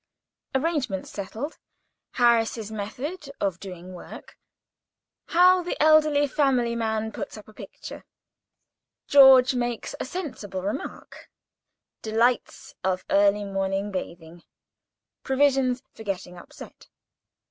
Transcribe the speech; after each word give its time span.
Arrangements 0.55 1.11
settled.—Harris's 1.11 2.71
method 2.71 3.29
of 3.39 3.59
doing 3.59 3.93
work.—How 3.93 5.61
the 5.61 5.79
elderly, 5.79 6.27
family 6.27 6.75
man 6.75 7.11
puts 7.11 7.37
up 7.37 7.47
a 7.47 7.53
picture.—George 7.53 9.53
makes 9.53 9.93
a 9.99 10.05
sensible, 10.05 10.63
remark.—Delights 10.63 12.73
of 12.83 13.05
early 13.11 13.45
morning 13.45 13.91
bathing.—Provisions 13.91 15.83
for 15.93 16.01
getting 16.01 16.35
upset. 16.35 16.87